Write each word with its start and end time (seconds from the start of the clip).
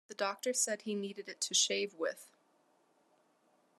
But 0.07 0.17
the 0.17 0.23
Doctor 0.25 0.51
said 0.51 0.81
he 0.81 0.95
needed 0.95 1.29
it 1.29 1.39
to 1.41 1.53
shave 1.53 1.93
with. 1.93 2.27